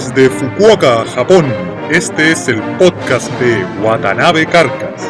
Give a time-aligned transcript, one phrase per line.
[0.00, 1.44] Desde Fukuoka, Japón,
[1.90, 5.02] este es el podcast de Watanabe Carcas.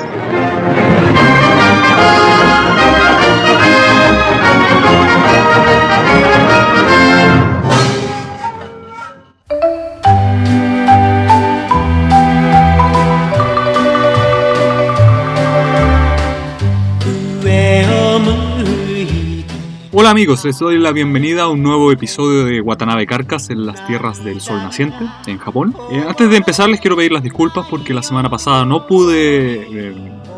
[20.01, 23.87] Hola amigos, les doy la bienvenida a un nuevo episodio de Watanabe Carcas en las
[23.87, 24.97] tierras del sol naciente,
[25.27, 25.77] en Japón.
[25.93, 29.61] Eh, antes de empezar les quiero pedir las disculpas porque la semana pasada no pude
[29.61, 29.95] eh,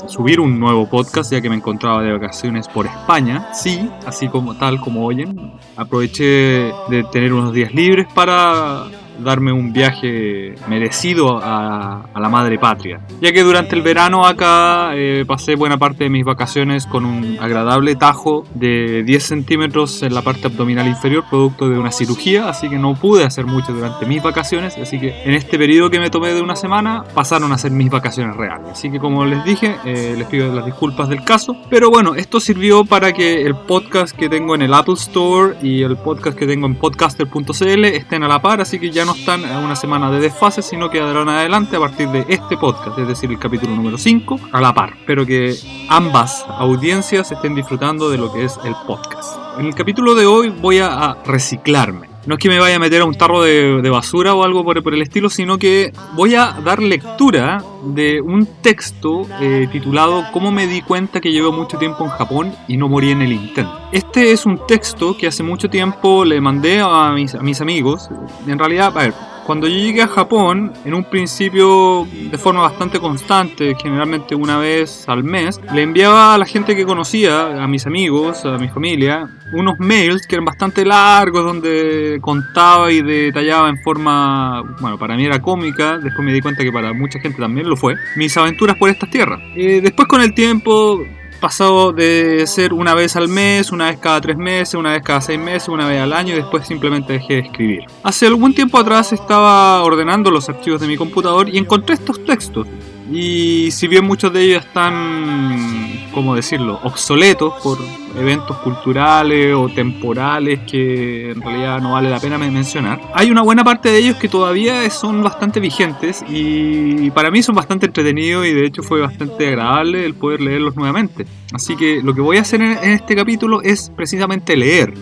[0.08, 3.54] subir un nuevo podcast ya que me encontraba de vacaciones por España.
[3.54, 8.86] Sí, así como tal como oyen, aproveché de tener unos días libres para
[9.22, 13.00] darme un viaje merecido a, la madre patria.
[13.20, 17.36] Ya que durante el verano acá eh, pasé buena parte de mis vacaciones con un
[17.40, 22.68] agradable tajo de 10 centímetros en la parte abdominal inferior, producto de una cirugía, así
[22.68, 26.10] que no pude hacer mucho durante mis vacaciones, así que en este periodo que me
[26.10, 28.68] tomé de una semana pasaron a ser mis vacaciones reales.
[28.70, 32.38] Así que como les dije, eh, les pido las disculpas del caso, pero bueno, esto
[32.38, 36.46] sirvió para que el podcast que tengo en el Apple Store y el podcast que
[36.46, 40.10] tengo en podcaster.cl estén a la par, así que ya no están a una semana
[40.10, 43.74] de desfase, sino que darán adelante a partir de este podcast, es decir, el capítulo
[43.74, 44.94] número 5, a la par.
[44.98, 45.54] Espero que
[45.88, 49.38] ambas audiencias estén disfrutando de lo que es el podcast.
[49.58, 52.11] En el capítulo de hoy voy a reciclarme.
[52.26, 54.94] No es que me vaya a meter a un tarro de, basura o algo por,
[54.94, 60.66] el estilo, sino que voy a dar lectura de un texto eh, titulado Cómo me
[60.66, 63.76] di cuenta que llevo mucho tiempo en Japón y no morí en el intento.
[63.90, 68.08] Este es un texto que hace mucho tiempo le mandé a mis, a mis amigos.
[68.46, 69.14] En realidad, a ver,
[69.44, 75.08] cuando yo llegué a Japón, en un principio de forma bastante constante, generalmente una vez
[75.08, 79.28] al mes, le enviaba a la gente que conocía, a mis amigos, a mi familia,
[79.52, 85.24] unos mails que eran bastante largos, donde contaba y detallaba en forma, bueno, para mí
[85.24, 88.76] era cómica, después me di cuenta que para mucha gente también lo fue, mis aventuras
[88.76, 89.40] por estas tierras.
[89.56, 91.04] Eh, después con el tiempo
[91.42, 95.20] pasado de ser una vez al mes, una vez cada tres meses, una vez cada
[95.20, 97.80] seis meses, una vez al año y después simplemente dejé de escribir.
[98.04, 102.68] Hace algún tiempo atrás estaba ordenando los archivos de mi computador y encontré estos textos.
[103.10, 107.78] Y si bien muchos de ellos están, ¿cómo decirlo?, obsoletos por
[108.16, 113.00] eventos culturales o temporales que en realidad no vale la pena mencionar.
[113.14, 117.54] Hay una buena parte de ellos que todavía son bastante vigentes y para mí son
[117.54, 121.26] bastante entretenidos y de hecho fue bastante agradable el poder leerlos nuevamente.
[121.52, 124.94] Así que lo que voy a hacer en este capítulo es precisamente leer,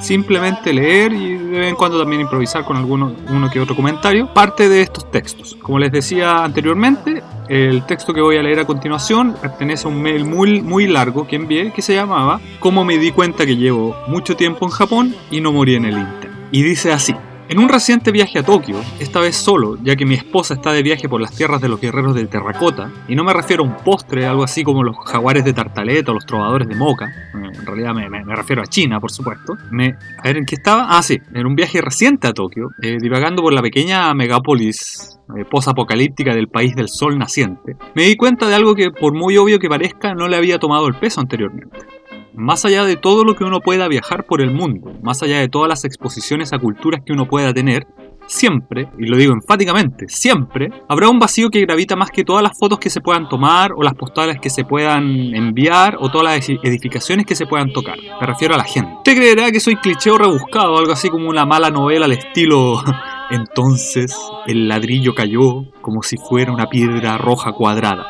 [0.00, 4.32] simplemente leer y de vez en cuando también improvisar con alguno uno que otro comentario,
[4.32, 5.56] parte de estos textos.
[5.60, 10.02] Como les decía anteriormente, el texto que voy a leer a continuación pertenece a un
[10.02, 13.96] mail muy, muy largo que envié que se llamaba cómo me di cuenta que llevo
[14.06, 16.30] mucho tiempo en Japón y no morí en el Inter.
[16.50, 17.14] Y dice así.
[17.50, 20.82] En un reciente viaje a Tokio, esta vez solo, ya que mi esposa está de
[20.82, 23.74] viaje por las tierras de los guerreros de terracota, y no me refiero a un
[23.76, 27.94] postre, algo así como los jaguares de tartaleta o los trovadores de moca, en realidad
[27.94, 29.54] me, refiero a China, por supuesto.
[29.70, 30.88] Me, a ver, ¿en qué estaba?
[30.90, 35.46] Ah, sí, en un viaje reciente a Tokio, eh, divagando por la pequeña megápolis eh,
[35.46, 39.58] posapocalíptica del país del sol naciente, me di cuenta de algo que, por muy obvio
[39.58, 41.97] que parezca, no le había tomado el peso anteriormente
[42.38, 45.48] más allá de todo lo que uno pueda viajar por el mundo, más allá de
[45.48, 47.86] todas las exposiciones a culturas que uno pueda tener,
[48.26, 52.56] siempre, y lo digo enfáticamente, siempre, habrá un vacío que gravita más que todas las
[52.58, 56.48] fotos que se puedan tomar o las postales que se puedan enviar o todas las
[56.48, 57.96] edificaciones que se puedan tocar.
[58.20, 58.92] Me refiero a la gente.
[58.98, 62.82] Usted creerá que soy cliché o rebuscado, algo así como una mala novela al estilo...
[63.30, 64.16] Entonces
[64.46, 68.06] el ladrillo cayó como si fuera una piedra roja cuadrada.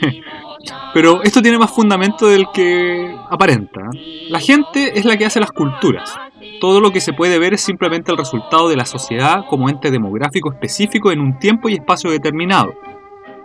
[0.94, 3.80] Pero esto tiene más fundamento del que aparenta.
[4.28, 6.14] La gente es la que hace las culturas.
[6.60, 9.90] Todo lo que se puede ver es simplemente el resultado de la sociedad como ente
[9.90, 12.74] demográfico específico en un tiempo y espacio determinado.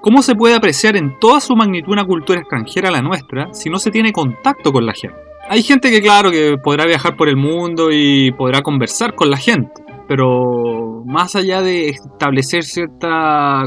[0.01, 3.69] ¿Cómo se puede apreciar en toda su magnitud una cultura extranjera a la nuestra si
[3.69, 5.17] no se tiene contacto con la gente?
[5.49, 9.37] Hay gente que claro que podrá viajar por el mundo y podrá conversar con la
[9.37, 13.07] gente, pero más allá de establecer cierto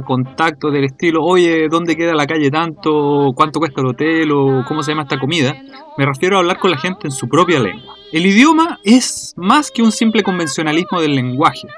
[0.06, 3.32] contacto del estilo, oye, ¿dónde queda la calle tanto?
[3.34, 4.32] ¿Cuánto cuesta el hotel?
[4.32, 5.54] ¿O cómo se llama esta comida?
[5.98, 7.94] Me refiero a hablar con la gente en su propia lengua.
[8.12, 11.68] El idioma es más que un simple convencionalismo del lenguaje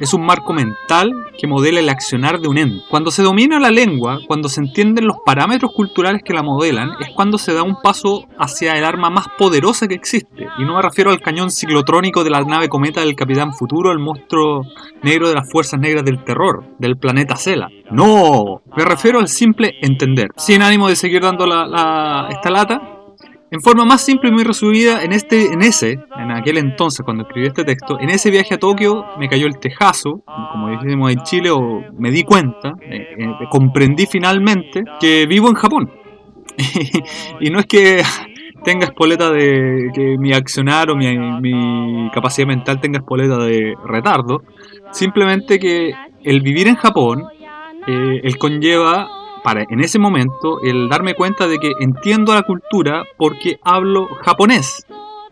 [0.00, 2.84] es un marco mental que modela el accionar de un ente.
[2.88, 7.10] Cuando se domina la lengua, cuando se entienden los parámetros culturales que la modelan, es
[7.14, 10.46] cuando se da un paso hacia el arma más poderosa que existe.
[10.58, 13.98] Y no me refiero al cañón ciclotrónico de la nave cometa del Capitán Futuro, el
[13.98, 14.62] monstruo
[15.02, 17.68] negro de las fuerzas negras del terror, del planeta Cela.
[17.90, 20.28] No, me refiero al simple entender.
[20.36, 22.91] Sin ánimo de seguir dando la, esta lata,
[23.52, 27.24] En forma más simple y muy resumida, en, este, en ese, en aquel entonces, cuando
[27.24, 30.22] escribí este texto, en ese viaje a Tokio me cayó el tejazo,
[30.52, 35.54] como decimos en Chile, o me di cuenta, eh, eh, comprendí finalmente que vivo en
[35.54, 35.92] Japón.
[37.40, 38.02] y no es que
[38.64, 44.44] tenga espoleta de que mi accionar o mi, capacidad mental tenga espoleta de retardo,
[44.92, 45.92] simplemente que
[46.24, 47.24] el vivir en Japón,
[47.86, 53.58] eh, conlleva para en ese momento el darme cuenta de que entiendo la cultura porque
[53.62, 54.86] hablo japonés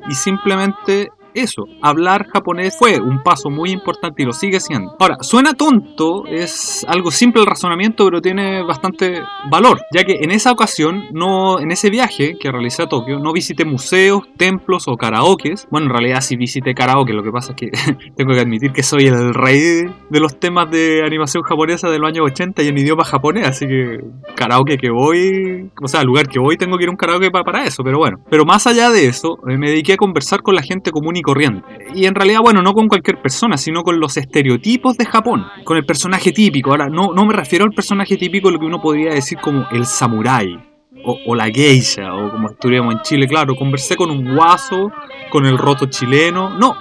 [0.09, 4.97] y simplemente eso, hablar japonés fue un paso muy importante y lo sigue siendo.
[4.99, 10.31] Ahora, suena tonto, es algo simple el razonamiento, pero tiene bastante valor, ya que en
[10.31, 14.97] esa ocasión, no, en ese viaje que realicé a Tokio, no visité museos, templos o
[14.97, 15.67] karaokes.
[15.71, 17.71] Bueno, en realidad sí visité karaoke, lo que pasa es que
[18.17, 22.09] tengo que admitir que soy el rey de los temas de animación japonesa de los
[22.09, 23.99] años 80 y en idioma japonés, así que
[24.35, 27.45] karaoke que voy, o sea, lugar que voy tengo que ir a un karaoke para,
[27.45, 28.19] para eso, pero bueno.
[28.31, 31.67] Pero más allá de eso, me dediqué a conversar con la gente común y corriente.
[31.95, 35.77] Y en realidad, bueno, no con cualquier persona, sino con los estereotipos de Japón, con
[35.77, 36.71] el personaje típico.
[36.71, 39.87] Ahora, no, no me refiero al personaje típico, lo que uno podría decir como el
[39.87, 40.67] samurái.
[41.03, 44.91] O, la geisha, o como estudiamos en Chile, claro, conversé con un guaso,
[45.31, 46.77] con el roto chileno, no,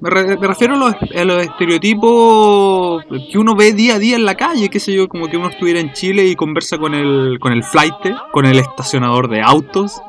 [0.00, 4.34] me, refiero a los, a los, estereotipos que uno ve día a día en la
[4.34, 7.52] calle, qué sé yo, como que uno estuviera en Chile y conversa con el, con
[7.52, 7.94] el flight,
[8.32, 10.02] con el estacionador de autos,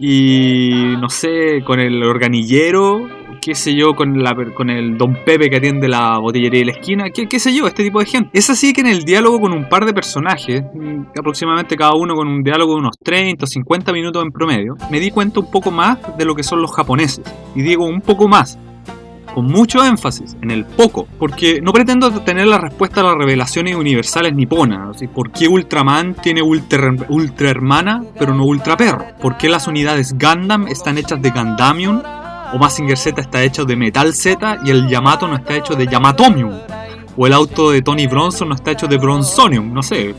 [0.00, 3.08] y no sé, con el organillero,
[3.40, 6.72] qué sé yo, con, la, con el don Pepe que atiende la botillería de la
[6.72, 8.30] esquina, qué, qué sé yo, este tipo de gente.
[8.32, 10.62] Es así que en el diálogo con un par de personajes,
[11.18, 15.00] aproximadamente cada uno con un diálogo de unos 30 o 50 minutos en promedio, me
[15.00, 17.24] di cuenta un poco más de lo que son los japoneses.
[17.54, 18.58] Y digo un poco más,
[19.34, 23.74] con mucho énfasis en el poco, porque no pretendo tener la respuesta a las revelaciones
[23.74, 24.98] universales niponas.
[25.14, 29.04] ¿Por qué Ultraman tiene ultra, hermana pero no ultra perro?
[29.20, 32.02] ¿Por qué las unidades Gundam están hechas de Gundamium?
[32.52, 35.86] O Massinger Z está hecho de Metal Z y el Yamato no está hecho de
[35.86, 36.52] Yamatomium.
[37.16, 40.14] O el auto de Tony Bronson no está hecho de Bronsonium, no sé.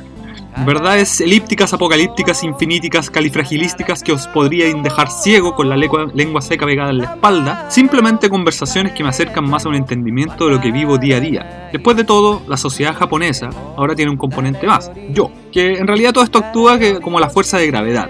[0.65, 6.91] Verdades elípticas, apocalípticas, infiniticas, califragilísticas que os podrían dejar ciego con la lengua, seca pegada
[6.91, 7.69] en la espalda.
[7.69, 11.19] Simplemente conversaciones que me acercan más a un entendimiento de lo que vivo día a
[11.19, 11.69] día.
[11.71, 15.31] Después de todo, la sociedad japonesa ahora tiene un componente más, yo.
[15.51, 18.09] Que en realidad todo esto actúa como la fuerza de gravedad.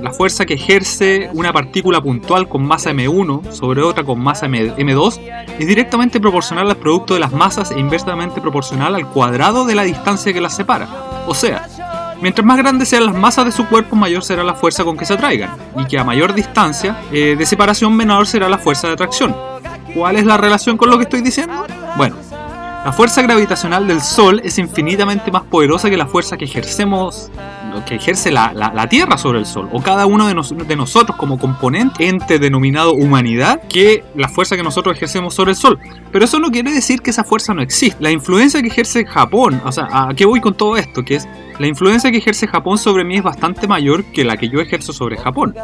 [0.00, 5.20] La fuerza que ejerce una partícula puntual con masa m1 sobre otra con masa m2
[5.58, 9.82] es directamente proporcional al producto de las masas e inversamente proporcional al cuadrado de la
[9.82, 10.88] distancia que las separa.
[11.26, 11.68] O sea,
[12.20, 15.04] Mientras más grandes sean las masas de su cuerpo, mayor será la fuerza con que
[15.04, 18.94] se atraigan, y que a mayor distancia eh, de separación, menor será la fuerza de
[18.94, 19.36] atracción.
[19.94, 21.66] ¿Cuál es la relación con lo que estoy diciendo?
[21.96, 22.16] Bueno,
[22.84, 27.30] la fuerza gravitacional del Sol es infinitamente más poderosa que la fuerza que ejercemos,
[27.86, 32.08] que ejerce la, Tierra sobre el Sol, o cada uno de, de, nosotros como componente,
[32.08, 35.78] ente denominado humanidad, que la fuerza que nosotros ejercemos sobre el Sol.
[36.10, 37.96] Pero eso no quiere decir que esa fuerza no existe.
[38.00, 41.02] La influencia que ejerce Japón, o sea, ¿a qué voy con todo esto?
[41.02, 41.28] Que es
[41.58, 44.92] la influencia que ejerce Japón sobre mí es bastante mayor que la que yo ejerzo
[44.92, 45.54] sobre Japón.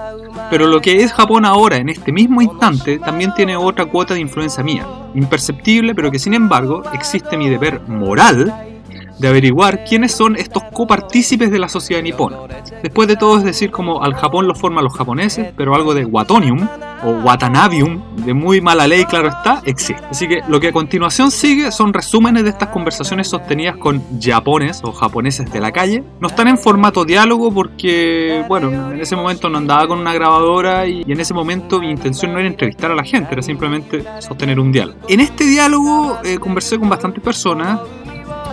[0.50, 4.20] Pero lo que es Japón ahora, en este mismo instante, también tiene otra cuota de
[4.20, 4.86] influencia mía.
[5.14, 8.73] Imperceptible, pero que sin embargo existe mi deber moral
[9.18, 12.38] de averiguar quiénes son estos copartícipes de la sociedad nipona.
[12.82, 16.04] Después de todo es decir como al Japón lo forman los japoneses, pero algo de
[16.04, 16.68] Watonium
[17.04, 20.02] o Watanabium, de muy mala ley, claro está, existe.
[20.10, 24.80] Así que lo que a continuación sigue son resúmenes de estas conversaciones sostenidas con japones
[24.82, 26.02] o japoneses de la calle.
[26.20, 30.86] No están en formato diálogo porque, bueno, en ese momento no andaba con una grabadora
[30.86, 34.58] y, en ese momento mi intención no era entrevistar a la gente, era simplemente sostener
[34.58, 34.98] un diálogo.
[35.08, 37.80] En este diálogo eh, conversé con bastantes personas,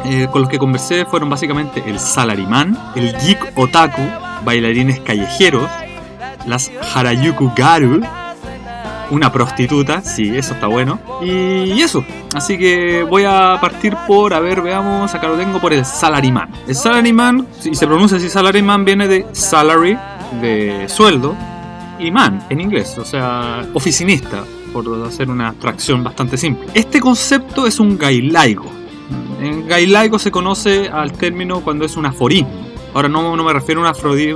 [0.05, 4.01] eh, con los que conversé fueron básicamente el salarimán, el geek otaku,
[4.43, 5.69] bailarines callejeros,
[6.45, 8.01] las Harayuku Garu,
[9.11, 10.99] una prostituta, sí, eso está bueno.
[11.21, 12.03] Y, eso,
[12.33, 16.49] así que voy a partir por, a ver, veamos, acá lo tengo por el salaryman.
[16.67, 19.97] El salaryman, si se pronuncia así salaryman, viene de salary,
[20.41, 21.35] de sueldo,
[21.99, 24.43] y man en inglés, o sea, oficinista,
[24.73, 26.69] por hacer una abstracción bastante simple.
[26.73, 28.80] Este concepto es un gailaigo
[29.41, 32.71] en gailaico se conoce al término cuando es un aforismo.
[32.93, 33.93] Ahora no, no me refiero a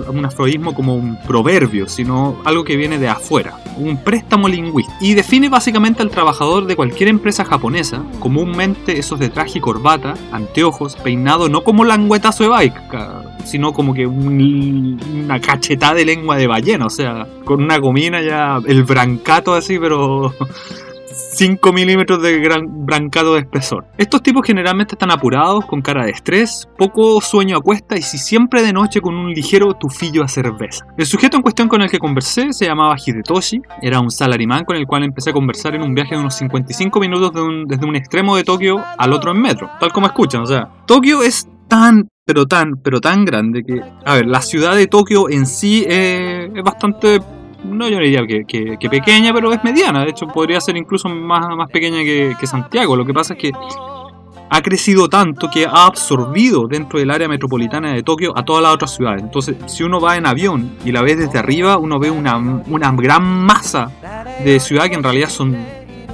[0.10, 4.98] un, aforismo como un proverbio, sino algo que viene de afuera, un préstamo lingüístico.
[5.02, 10.14] Y define básicamente al trabajador de cualquier empresa japonesa, comúnmente esos de traje y corbata,
[10.32, 12.82] anteojos, peinado no como languetazo de bike,
[13.44, 18.62] sino como que una cachetada de lengua de ballena, o sea, con una gomina ya,
[18.66, 20.34] el brancato así, pero
[21.16, 23.86] 5 milímetros de gran brancado de espesor.
[23.98, 28.18] Estos tipos generalmente están apurados, con cara de estrés, poco sueño a cuesta y si
[28.18, 30.86] siempre de noche con un ligero tufillo a cerveza.
[30.98, 34.76] El sujeto en cuestión con el que conversé se llamaba Hidetoshi, era un salarimán con
[34.76, 37.32] el cual empecé a conversar en un viaje de unos 55 minutos
[37.68, 41.24] desde un extremo de Tokio al otro en metro, tal como escuchan, o sea, Tokio
[41.24, 45.46] es tan pero tan, pero tan grande que, a ver, la ciudad de Tokio en
[45.46, 47.20] sí es bastante,
[47.66, 51.48] no yo diría que, que, pequeña, pero es mediana, de hecho podría ser incluso más,
[51.56, 53.52] más pequeña que, que Santiago, lo que pasa es que
[54.50, 58.74] ha crecido tanto que ha absorbido dentro del área metropolitana de Tokio a todas las
[58.74, 59.24] otras ciudades.
[59.24, 62.92] Entonces, si uno va en avión y la ve desde arriba, uno ve una, una
[62.92, 63.92] gran masa
[64.44, 65.58] de ciudad que en realidad son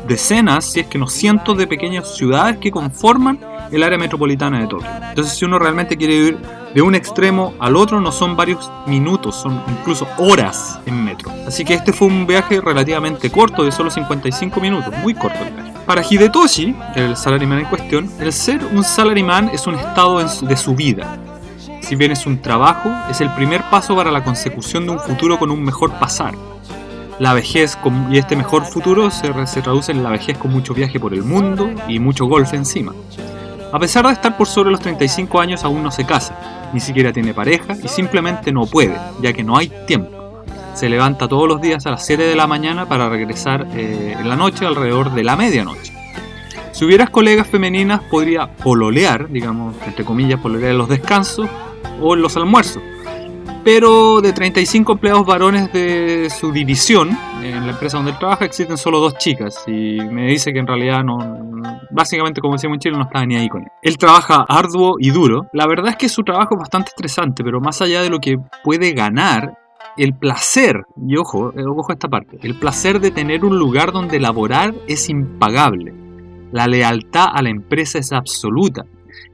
[0.08, 3.39] decenas, si es que no cientos de pequeñas ciudades que conforman
[3.72, 4.89] el área metropolitana de Tokio.
[5.10, 6.38] Entonces, si uno realmente quiere ir
[6.74, 11.31] de un extremo al otro, no son varios minutos, son incluso horas en metro.
[11.48, 15.53] Así que este fue un viaje relativamente corto, de solo 55 minutos, muy corto el
[15.53, 15.72] viaje.
[15.86, 20.75] Para Hidetoshi, el salaryman en cuestión, el ser un salaryman es un estado de su
[20.75, 21.17] vida.
[21.81, 25.38] Si bien es un trabajo, es el primer paso para la consecución de un futuro
[25.38, 26.36] con un mejor pasar.
[27.21, 27.77] La vejez
[28.09, 31.21] y este mejor futuro se, se traduce en la vejez con mucho viaje por el
[31.21, 32.95] mundo y mucho golf encima.
[33.71, 37.13] A pesar de estar por sobre los 35 años aún no se casa, ni siquiera
[37.13, 40.43] tiene pareja y simplemente no puede, ya que no hay tiempo.
[40.73, 44.27] Se levanta todos los días a las 7 de la mañana para regresar eh, en
[44.27, 45.93] la noche alrededor de la medianoche.
[46.71, 51.47] Si hubieras colegas femeninas podría pololear, digamos, entre comillas, pololear en los descansos
[52.01, 52.81] o en los almuerzos,
[53.63, 57.09] pero de 35 empleados varones de su división,
[57.41, 59.63] en la empresa donde él trabaja, existen solo dos chicas.
[59.67, 61.17] Y me dice que en realidad no.
[61.91, 63.67] Básicamente, como decíamos en Chile, no estaba ni ahí con él.
[63.81, 65.45] Él trabaja arduo y duro.
[65.53, 68.37] La verdad es que su trabajo es bastante estresante, pero más allá de lo que
[68.63, 69.53] puede ganar,
[69.97, 74.19] el placer, y ojo, eh, ojo esta parte, el placer de tener un lugar donde
[74.19, 75.93] laborar es impagable.
[76.51, 78.85] La lealtad a la empresa es absoluta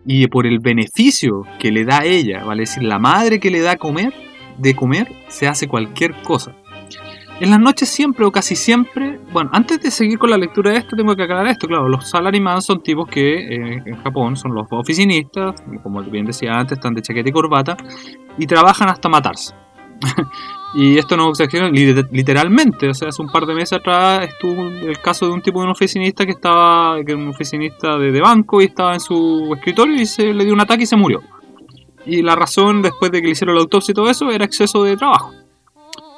[0.10, 3.76] y por el beneficio que le da ella, vale decir, la madre que le da
[3.76, 4.14] comer,
[4.58, 6.56] de comer, se hace cualquier cosa.
[7.42, 10.78] En las noches siempre o casi siempre, bueno, antes de seguir con la lectura de
[10.78, 14.56] esto tengo que aclarar esto, claro, los salaryman son tipos que eh, en Japón son
[14.56, 17.76] los oficinistas, como bien decía antes, están de chaqueta y corbata,
[18.38, 19.54] y trabajan hasta matarse.
[20.74, 25.00] Y esto no exagero literalmente, o sea, hace un par de meses atrás estuvo el
[25.00, 28.62] caso de un tipo de un oficinista que estaba, que era un oficinista de, banco
[28.62, 31.22] y estaba en su escritorio y se le dio un ataque y se murió.
[32.06, 34.84] Y la razón después de que le hicieron la autopsia y todo eso era exceso
[34.84, 35.34] de trabajo.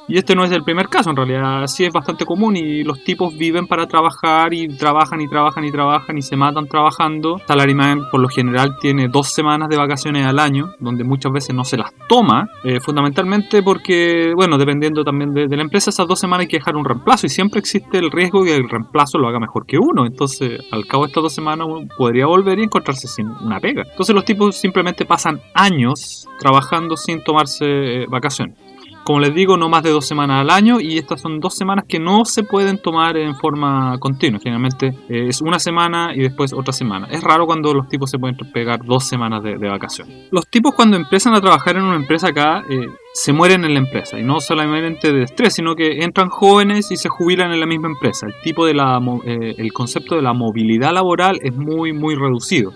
[0.09, 3.03] Y este no es el primer caso, en realidad sí es bastante común y los
[3.03, 7.39] tipos viven para trabajar y trabajan y trabajan y trabajan y se matan trabajando.
[7.47, 11.63] Salaryman por lo general tiene dos semanas de vacaciones al año, donde muchas veces no
[11.63, 16.45] se las toma, eh, fundamentalmente porque, bueno, dependiendo también de, la empresa, esas dos semanas
[16.45, 19.39] hay que dejar un reemplazo y siempre existe el riesgo que el reemplazo lo haga
[19.39, 20.07] mejor que uno.
[20.07, 23.83] Entonces, al cabo de estas dos semanas uno podría volver y encontrarse sin una pega.
[23.83, 28.68] Entonces los tipos simplemente pasan años trabajando sin tomarse eh, vacaciones
[29.03, 31.85] como les digo, no más de dos semanas al año y estas son dos semanas
[31.87, 34.39] que no se pueden tomar en forma continua.
[34.39, 37.07] Generalmente eh, es una semana y después otra semana.
[37.09, 40.27] Es raro cuando los tipos se pueden pegar dos semanas de, vacaciones.
[40.31, 43.79] Los tipos cuando empiezan a trabajar en una empresa acá eh, se mueren en la
[43.79, 47.65] empresa y no solamente de estrés, sino que entran jóvenes y se jubilan en la
[47.65, 48.27] misma empresa.
[48.27, 52.73] El tipo de la, eh, el concepto de la movilidad laboral es muy muy reducido.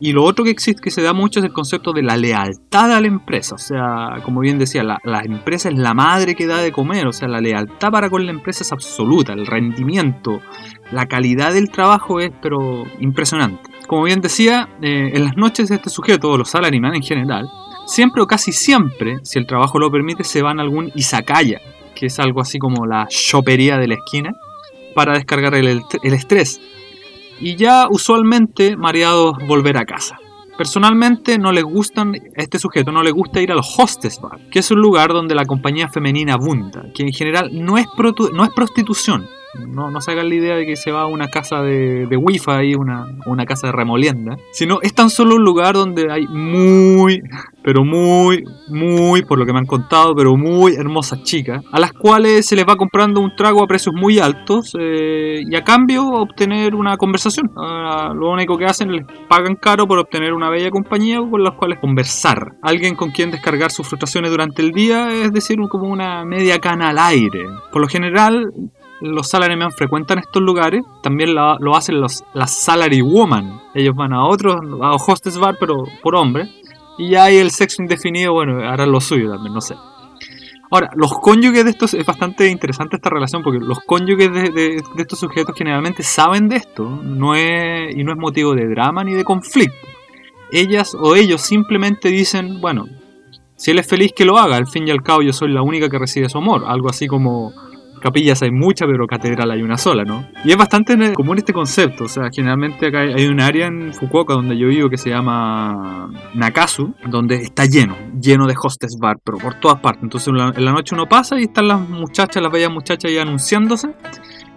[0.00, 2.92] Y lo otro que existe, que se da mucho, es el concepto de la lealtad
[2.92, 3.56] a la empresa.
[3.56, 7.08] O sea, como bien decía, la, empresa es la madre que da de comer.
[7.08, 9.32] O sea, la lealtad para con la empresa es absoluta.
[9.32, 10.40] El rendimiento,
[10.92, 13.70] la calidad del trabajo es, pero impresionante.
[13.88, 17.48] Como bien decía, eh, en las noches de este sujeto, o los salaryman en general,
[17.86, 21.60] siempre o casi siempre, si el trabajo lo permite, se van a algún izakaya,
[21.96, 24.30] que es algo así como la chopería de la esquina,
[24.94, 26.60] para descargar el estrés
[27.40, 30.18] y ya usualmente mareados volver a casa.
[30.56, 34.70] Personalmente no les gustan, este sujeto no le gusta ir al hostess bar, que es
[34.72, 37.86] un lugar donde la compañía femenina abunda, que en general no es,
[38.32, 39.28] no es prostitución,
[39.66, 42.16] no, no se hagan la idea de que se va a una casa de, de
[42.16, 47.22] wifi, una, una casa de remolienda, sino es tan solo un lugar donde hay muy,
[47.62, 51.92] pero muy, muy, por lo que me han contado, pero muy hermosas chicas, a las
[51.92, 56.06] cuales se les va comprando un trago a precios muy altos eh, y a cambio
[56.06, 57.50] obtener una conversación.
[57.54, 61.78] lo único que hacen les pagan caro por obtener una bella compañía con las cuales
[61.78, 62.56] conversar.
[62.62, 66.90] Alguien con quien descargar sus frustraciones durante el día, es decir, como una media cana
[66.90, 67.46] al aire.
[67.72, 68.52] Por lo general,
[69.00, 73.60] los salarymen frecuentan estos lugares, también lo, hacen los, las salary woman.
[73.74, 76.48] Ellos van a otros, a hostess bar, pero por hombre.
[76.98, 79.74] Y hay el sexo indefinido, bueno, harán lo suyo también, no sé.
[80.70, 84.82] Ahora, los cónyuges de estos, es bastante interesante esta relación, porque los cónyuges de- de
[85.02, 89.14] estos sujetos generalmente saben de esto, no es, y no es motivo de drama ni
[89.14, 89.74] de conflicto.
[90.50, 92.86] Ellas o ellos simplemente dicen, bueno,
[93.56, 95.62] si él es feliz que lo haga, al fin y al cabo yo soy la
[95.62, 97.52] única que recibe su amor, algo así como
[98.00, 100.26] capillas hay muchas, pero catedral hay una sola, ¿no?
[100.44, 104.34] Y es bastante común este concepto, o sea, generalmente acá hay un área en Fukuoka
[104.34, 109.38] donde yo vivo que se llama Nakasu, donde está lleno, lleno de hostess bar, pero
[109.38, 110.02] por todas partes.
[110.02, 113.88] Entonces en la noche uno pasa y están las muchachas, las bellas muchachas ahí anunciándose.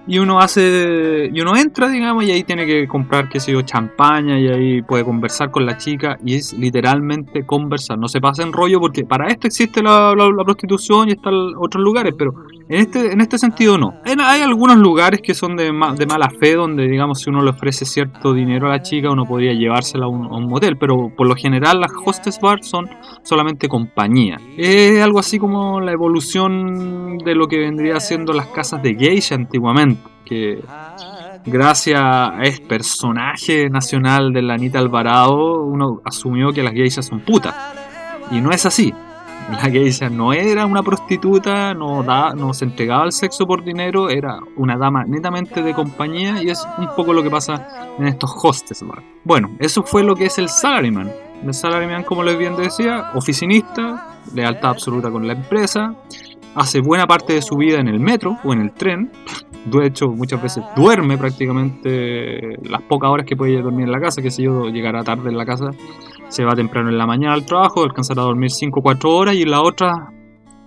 [0.07, 3.61] Y uno hace, y uno entra, digamos, y ahí tiene que comprar, qué sé yo,
[3.61, 8.43] champaña, y ahí puede conversar con la chica, y es literalmente conversar, no se pasa
[8.43, 12.33] en rollo, porque para esto existe la, prostitución y están otros lugares, pero
[12.67, 13.93] en este, en este sentido no.
[14.03, 17.51] Hay algunos lugares que son de, ma- de mala fe, donde digamos si uno le
[17.51, 21.35] ofrece cierto dinero a la chica, uno podría llevársela a un, a pero por lo
[21.35, 22.89] general las hostess bar son
[23.23, 24.39] solamente compañía.
[24.57, 29.35] Es algo así como la evolución de lo que vendría siendo las casas de geisha
[29.35, 29.90] antiguamente,
[30.25, 30.63] que
[31.45, 37.21] gracias a este personaje nacional de la Anita Alvarado, uno asumió que las geishas son
[37.21, 37.53] putas.
[38.31, 38.93] Y no es así.
[39.49, 44.09] La geisha no era una prostituta, no, da, no se entregaba al sexo por dinero,
[44.09, 48.31] era una dama netamente de compañía y es un poco lo que pasa en estos
[48.41, 48.81] hostes.
[48.83, 49.03] bar.
[49.25, 51.11] Bueno, eso fue lo que es el salaryman.
[51.43, 55.95] El salaryman, como les bien decía, oficinista, lealtad absoluta con la empresa,
[56.55, 59.11] hace buena parte de su vida en el metro o en el tren.
[59.65, 64.21] De hecho, muchas veces duerme prácticamente las pocas horas que puede dormir en la casa,
[64.21, 65.69] que si yo llegará tarde en la casa,
[66.29, 69.35] se va temprano en la mañana al trabajo, alcanzará a dormir 5 o 4 horas
[69.35, 70.11] y la otra,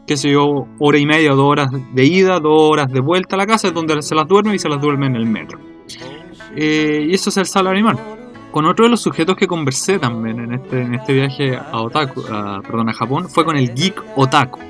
[0.07, 3.39] qué sé yo, hora y media 2 horas de ida, 2 horas de vuelta a
[3.39, 5.59] la casa, es donde se las duerme y se las duerme en el metro.
[6.57, 7.99] Eh, y eso es el salaryman.
[8.53, 12.23] Con otro de los sujetos que conversé también en este, en este viaje a Otaku,
[12.31, 14.61] a- perdón, a Japón, fue con el geek otaku.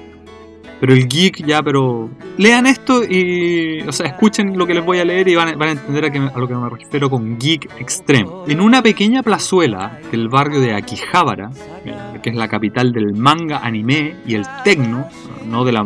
[0.87, 4.99] Pero el geek ya, pero lean esto y, o sea, escuchen lo que les voy
[4.99, 7.09] a leer y van van a entender a, qué me- a lo que me refiero
[7.09, 8.45] con geek extremo.
[8.47, 11.50] En una pequeña plazuela del barrio de Akihabara,
[11.87, 15.07] eh, que es la capital del manga, anime y el tecno,
[15.47, 15.85] no de la...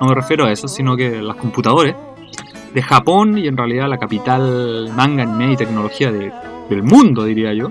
[0.00, 1.94] No me refiero a eso, sino que las computadores
[2.74, 6.32] de Japón y en realidad la capital manga, anime y tecnología de-
[6.68, 7.70] del mundo, diría yo.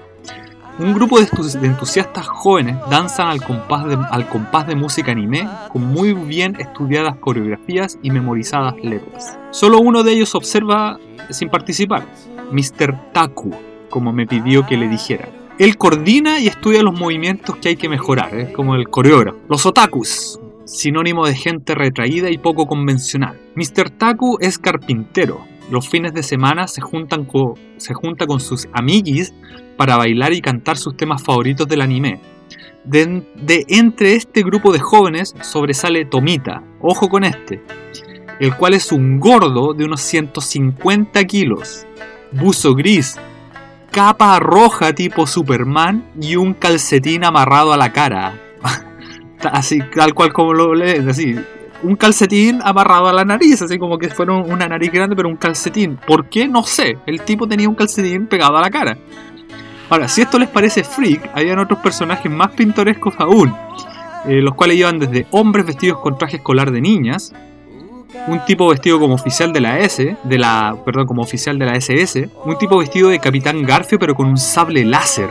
[0.79, 1.27] Un grupo de,
[1.67, 7.15] entusiastas jóvenes danzan al compás, de, al compás de música anime con muy bien estudiadas
[7.17, 9.37] coreografías y memorizadas letras.
[9.51, 10.97] Solo uno de ellos observa
[11.29, 12.05] sin participar,
[12.51, 13.11] Mr.
[13.13, 13.51] Taku,
[13.89, 15.29] como me pidió que le dijera.
[15.59, 19.37] Él coordina y estudia los movimientos que hay que mejorar, es como el coreógrafo.
[19.47, 23.39] Los otakus, sinónimo de gente retraída y poco convencional.
[23.55, 23.91] Mr.
[23.91, 25.50] Taku es carpintero.
[25.69, 27.27] Los fines de semana se, juntan
[27.77, 29.33] se junta con sus amiguis
[29.77, 32.19] para bailar y cantar sus temas favoritos del anime.
[32.83, 37.61] De, de entre este grupo de jóvenes sobresale Tomita, ojo con este,
[38.39, 41.85] el cual es un gordo de unos 150 kilos,
[42.31, 43.19] buzo gris,
[43.91, 48.33] capa roja tipo Superman y un calcetín amarrado a la cara.
[49.51, 51.35] así, tal cual como lo lees, así.
[51.83, 55.37] Un calcetín amarrado a la nariz, así como que fuera una nariz grande, pero un
[55.37, 55.97] calcetín.
[56.05, 56.47] ¿Por qué?
[56.47, 56.97] No sé.
[57.05, 58.97] El tipo tenía un calcetín pegado a la cara.
[59.89, 63.53] Ahora, si esto les parece freak, habían otros personajes más pintorescos aún,
[64.25, 67.33] eh, los cuales iban desde hombres vestidos con traje escolar de niñas,
[68.27, 71.73] un tipo vestido como oficial de la S, de la, perdón, como oficial de la
[71.75, 75.29] SS, un tipo vestido de Capitán Garfio pero con un sable láser.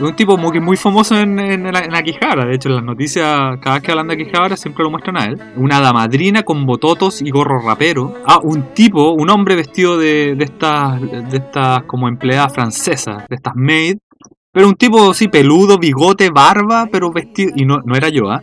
[0.00, 3.82] Un tipo muy, muy famoso en, en, en de hecho en las noticias, cada vez
[3.82, 5.38] que hablan de Akihabara siempre lo muestran a él.
[5.56, 8.14] Una damadrina con bototos y gorro rapero.
[8.26, 13.36] Ah, un tipo, un hombre vestido de, de estas, de estas como empleada francesa, de
[13.36, 13.98] estas maid.
[14.54, 17.52] Pero un tipo así peludo, bigote, barba, pero vestido...
[17.56, 18.42] Y no, no era yo, ¿ah?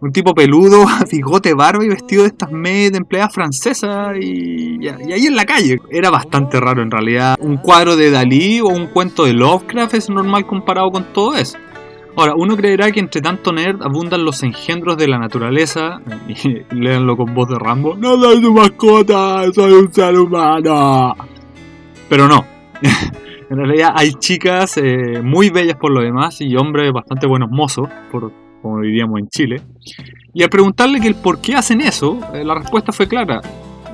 [0.00, 5.26] Un tipo peludo, bigote, barba y vestido de estas maid empleadas francesas y, y ahí
[5.26, 5.78] en la calle.
[5.90, 7.36] Era bastante raro en realidad.
[7.40, 11.58] Un cuadro de Dalí o un cuento de Lovecraft es normal comparado con todo eso.
[12.16, 16.00] Ahora, uno creerá que entre tanto nerd abundan los engendros de la naturaleza.
[16.28, 17.96] Y léanlo con voz de Rambo.
[17.96, 21.14] No soy tu mascota, soy un ser humano.
[22.08, 22.59] Pero no.
[23.50, 27.88] en realidad hay chicas eh, muy bellas por lo demás y hombres bastante buenos mozos,
[28.10, 29.62] por, como diríamos en Chile.
[30.32, 33.40] Y al preguntarle que por qué hacen eso, eh, la respuesta fue clara.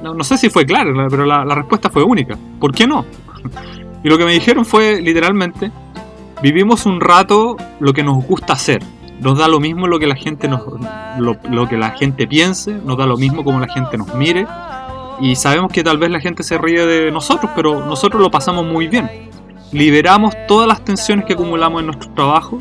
[0.03, 2.37] No, sé si fue clara, la- pero la, la respuesta fue única.
[2.61, 3.05] ¿Por qué no?
[4.05, 5.71] y lo que me dijeron fue literalmente,
[6.43, 8.83] vivimos un rato lo que nos gusta hacer.
[9.21, 10.61] Nos da lo mismo lo que la gente nos,
[11.19, 14.47] lo, lo que la gente piense, nos da lo mismo como la gente nos mire.
[15.21, 18.65] Y sabemos que tal vez la gente se ríe de nosotros, pero nosotros lo pasamos
[18.65, 19.31] muy bien.
[19.73, 22.61] Liberamos todas las tensiones que acumulamos en nuestro trabajo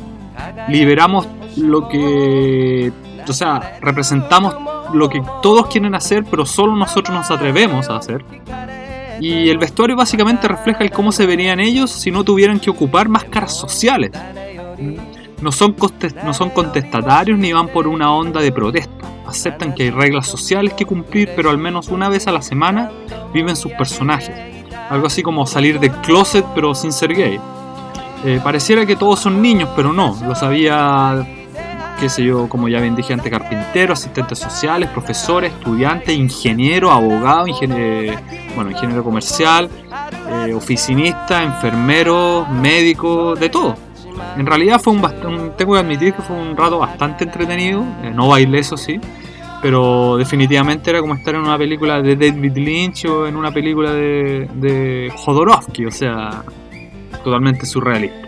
[0.67, 2.91] liberamos lo que,
[3.27, 4.55] o sea, representamos
[4.93, 8.23] lo que todos quieren hacer, pero solo nosotros nos atrevemos a hacer.
[9.19, 13.07] Y el vestuario básicamente refleja el cómo se verían ellos si no tuvieran que ocupar
[13.07, 14.11] máscaras sociales.
[15.41, 15.75] No son,
[16.23, 18.94] no son contestatarios ni van por una onda de protesta.
[19.27, 22.91] Aceptan que hay reglas sociales que cumplir, pero al menos una vez a la semana
[23.33, 24.35] viven sus personajes.
[24.89, 27.39] Algo así como salir del closet pero sin ser gay.
[28.23, 30.17] Eh, pareciera que todos son niños, pero no.
[30.25, 31.25] Lo sabía
[31.99, 37.47] qué sé yo, como ya bien dije antes, carpinteros, asistentes sociales, profesores, estudiantes, ingeniero, abogado,
[37.47, 38.19] ingeniero,
[38.55, 39.69] bueno, ingeniero comercial,
[40.29, 43.84] eh, oficinista, enfermero, médico, de todo.
[44.37, 45.01] En realidad fue un,
[45.57, 48.99] tengo que admitir que fue un rato bastante entretenido, eh, no bailé eso sí,
[49.61, 53.93] pero definitivamente era como estar en una película de David Lynch o en una película
[53.93, 56.43] de, de Jodorowsky, o sea,
[57.23, 58.25] totalmente surrealista.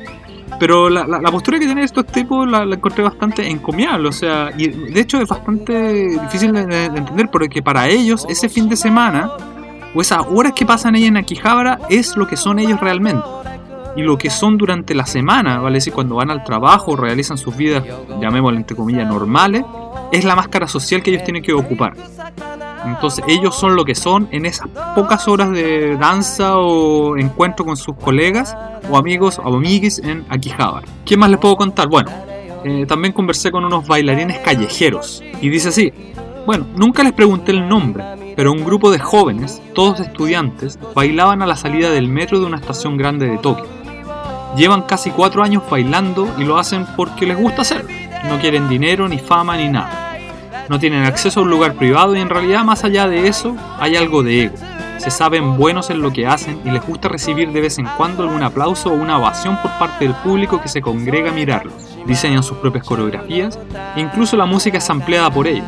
[0.59, 4.67] Pero la, la, postura que tienen estos tipos la, encontré bastante encomiable, o sea, y
[4.67, 9.29] de hecho es bastante difícil de, entender porque para ellos ese fin de semana
[9.93, 13.23] o esas horas que pasan ahí en Akihabara es lo que son ellos realmente.
[13.97, 15.77] Y lo que son durante la semana, ¿vale?
[15.77, 17.83] decir, cuando van al trabajo, realizan sus vidas,
[18.21, 19.63] llamémosle entre comillas, normales,
[20.11, 21.93] es la máscara social que ellos tienen que ocupar.
[22.85, 27.75] Entonces ellos son lo que son en esas pocas horas de danza o encuentro con
[27.75, 28.55] sus colegas
[28.89, 30.87] o amigos o amiguis en Akihabara.
[31.05, 31.89] ¿Qué más les puedo contar?
[31.89, 32.09] Bueno,
[32.63, 35.91] eh, también conversé con unos bailarines callejeros y dice así,
[36.45, 38.03] bueno, nunca les pregunté el nombre,
[38.35, 42.57] pero un grupo de jóvenes, todos estudiantes, bailaban a la salida del metro de una
[42.57, 43.65] estación grande de Tokio.
[44.55, 47.89] Llevan casi cuatro años bailando y lo hacen porque les gusta hacerlo.
[48.29, 50.07] No quieren dinero, ni fama, ni nada
[50.69, 53.95] no tienen acceso a un lugar privado y en realidad más allá de eso hay
[53.95, 54.55] algo de ego.
[54.97, 58.23] Se saben buenos en lo que hacen y les gusta recibir de vez en cuando
[58.23, 61.73] algún aplauso o una ovación por parte del público que se congrega a mirarlos.
[62.05, 63.57] Diseñan sus propias coreografías
[63.95, 65.65] e incluso la música es ampliada por ellos.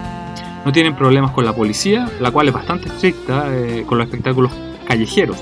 [0.65, 4.51] No tienen problemas con la policía, la cual es bastante estricta eh, con los espectáculos
[4.85, 5.37] callejeros.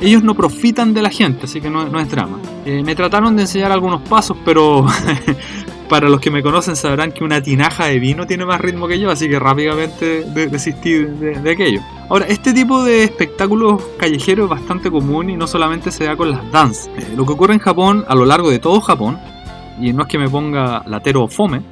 [0.00, 2.38] Ellos no profitan de la gente, así que no, es drama.
[2.64, 4.84] Eh, me trataron de enseñar algunos pasos, pero
[5.88, 8.98] para los que me conocen sabrán que una tinaja de vino tiene más ritmo que
[8.98, 11.80] yo, así que rápidamente desistí de, aquello.
[12.10, 16.30] Ahora, este tipo de espectáculos callejeros es bastante común y no solamente se da con
[16.30, 16.90] las danzas.
[16.98, 19.18] Eh, lo que ocurre en Japón, a lo largo de todo Japón,
[19.80, 21.62] y no es que me ponga latero o fome,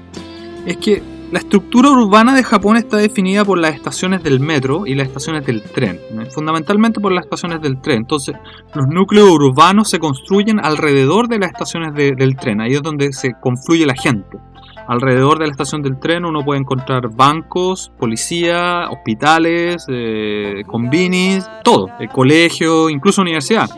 [0.64, 1.02] es que
[1.34, 5.44] la estructura urbana de Japón está definida por las estaciones del metro y las estaciones
[5.44, 5.98] del tren,
[6.30, 8.02] fundamentalmente por las estaciones del tren.
[8.02, 8.36] Entonces,
[8.72, 13.32] los núcleos urbanos se construyen alrededor de las estaciones del tren, ahí es donde se
[13.40, 14.38] confluye la gente.
[14.86, 21.88] Alrededor de la estación del tren uno puede encontrar bancos, policía, hospitales, eh, combinis, todo,
[21.98, 23.68] el colegio, incluso universidad.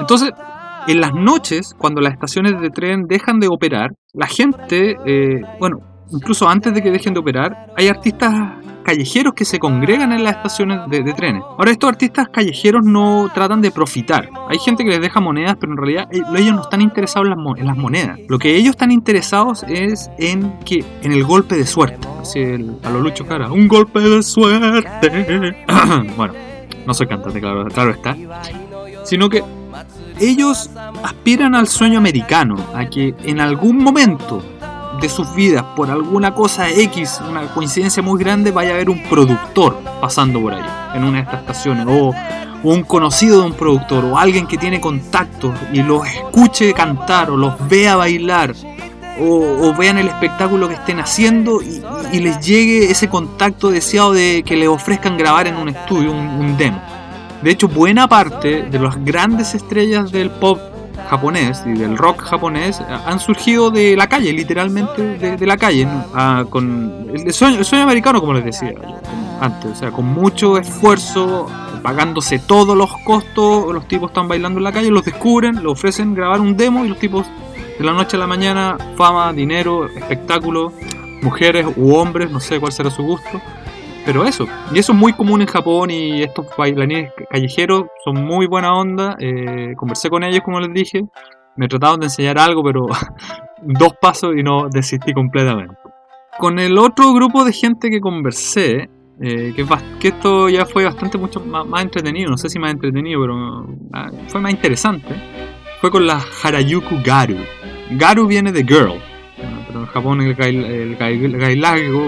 [0.00, 0.32] Entonces,
[0.86, 5.89] en las noches, cuando las estaciones de tren dejan de operar, la gente, eh, bueno,
[6.10, 8.34] incluso antes de que dejen de operar, hay artistas
[8.82, 11.42] callejeros que se congregan en las estaciones de, trenes.
[11.42, 14.28] Ahora, estos artistas callejeros no tratan de profitar.
[14.48, 17.66] Hay gente que les deja monedas, pero en realidad eh, ellos no están interesados en
[17.66, 18.18] las, monedas.
[18.28, 22.06] Lo que ellos están interesados es en que en el golpe de suerte.
[22.20, 22.40] Así
[22.82, 25.56] a lo Lucho Cara, un golpe de suerte.
[26.16, 26.34] bueno,
[26.86, 28.16] no soy cantante, claro, claro está.
[29.04, 29.42] Sino que
[30.18, 30.70] ellos
[31.02, 34.42] aspiran al sueño americano, a que en algún momento
[35.00, 39.02] de sus vidas, por alguna cosa X, una coincidencia muy grande, vaya a haber un
[39.04, 40.62] productor pasando por ahí,
[40.94, 42.14] en una de estas estaciones, o,
[42.62, 47.36] un conocido de un productor, o alguien que tiene contactos y los escuche cantar, o
[47.36, 48.54] los vea bailar,
[49.18, 51.82] o, vean el espectáculo que estén haciendo y,
[52.20, 56.80] les llegue ese contacto deseado de que les ofrezcan grabar en un estudio, un demo.
[57.42, 60.58] De hecho, buena parte de las grandes estrellas del pop
[61.08, 66.44] japonés y del rock japonés han surgido de la calle, literalmente de, la calle, ah,
[66.48, 68.72] con el sueño, americano, como les decía
[69.40, 71.46] antes, o sea, con mucho esfuerzo,
[71.82, 76.14] pagándose todos los costos, los tipos están bailando en la calle, los descubren, le ofrecen
[76.14, 77.26] grabar un demo y los tipos
[77.78, 80.72] de la noche a la mañana, fama, dinero, espectáculo,
[81.22, 83.40] mujeres u hombres, no sé cuál será su gusto,
[84.12, 84.44] pero eso,
[84.74, 89.16] y eso es muy común en Japón y estos bailarines callejeros son muy buena onda.
[89.20, 91.04] Eh, conversé con ellos, como les dije,
[91.54, 92.86] me trataban de enseñar algo, pero
[93.62, 95.76] dos pasos y no desistí completamente.
[96.40, 101.38] Con el otro grupo de gente que conversé, eh, que, esto ya fue bastante mucho
[101.38, 105.14] más, entretenido, no sé si más entretenido, pero ah, fue más interesante,
[105.80, 107.36] fue con la Harayuku Garu.
[107.92, 109.00] Garu viene de girl,
[109.80, 110.96] en Japón el, el,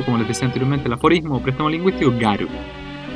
[0.04, 2.48] como les decía anteriormente, el aforismo préstamo lingüístico, garu.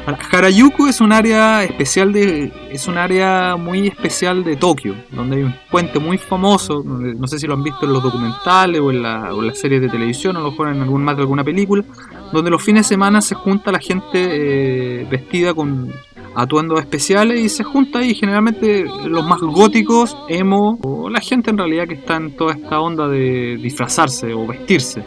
[0.07, 5.43] Harajuku es un área especial de es un área muy especial de Tokio, donde hay
[5.43, 9.03] un puente muy famoso, no sé si lo han visto en los documentales o en
[9.03, 11.85] la, o series de televisión o lo mejor en algún más de alguna película,
[12.33, 15.93] donde los fines de semana se junta la gente eh, vestida con
[16.37, 21.59] atuendos especiales y se junta ahí generalmente los más góticos, emo o la gente en
[21.59, 25.03] realidad que está en toda esta onda de disfrazarse o vestirse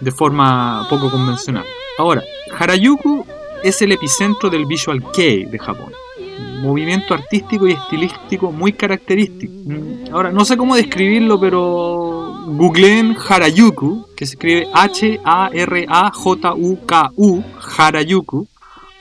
[0.00, 1.64] de forma poco convencional.
[1.98, 2.22] Ahora,
[2.58, 3.26] Harajuku
[3.62, 5.92] es el epicentro del visual kei de Japón.
[6.62, 9.52] movimiento artístico y estilístico muy característico.
[9.64, 15.84] Mm, ahora, no sé cómo describirlo, pero googleen Harajuku, que se escribe H-A-R-A-J-U-K-U,
[17.76, 18.48] Harajuku,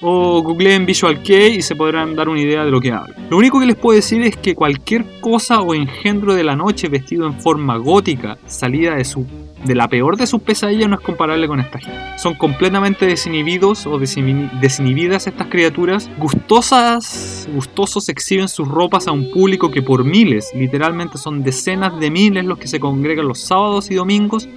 [0.01, 3.13] o googleen Visual Kei y se podrán dar una idea de lo que hablo.
[3.29, 6.89] Lo único que les puedo decir es que cualquier cosa o engendro de la noche
[6.89, 9.25] vestido en forma gótica, salida de su
[9.67, 12.17] de la peor de sus pesadillas no es comparable con esta gente.
[12.17, 16.09] Son completamente desinhibidos o desinhibidas estas criaturas.
[16.17, 22.09] Gustosas, gustosos exhiben sus ropas a un público que por miles, literalmente son decenas de
[22.09, 24.47] miles los que se congregan los sábados y domingos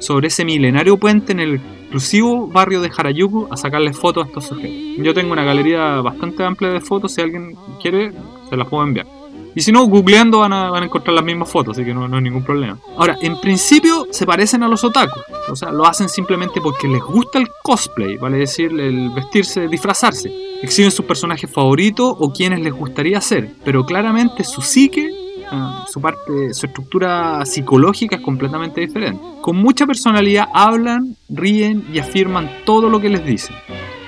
[0.00, 4.46] sobre ese milenario puente en el exclusivo barrio de Harajuku a sacarles fotos a estos
[4.46, 4.76] sujetos.
[4.98, 8.12] Yo tengo una galería bastante amplia de fotos, si alguien quiere
[8.50, 9.15] se las puedo enviar.
[9.56, 12.22] Y si no, googleando van a, encontrar las mismas fotos, así que no, no hay
[12.22, 12.78] ningún problema.
[12.98, 15.22] Ahora, en principio se parecen a los otakus.
[15.48, 20.30] O sea, lo hacen simplemente porque les gusta el cosplay, vale decir, el vestirse, disfrazarse.
[20.60, 25.10] Exhiben sus personajes favoritos o quienes les gustaría ser, pero claramente su psique
[25.50, 29.22] ah, su parte, su estructura psicológica es completamente diferente.
[29.40, 33.56] Con mucha personalidad hablan, ríen y afirman todo lo que les dicen.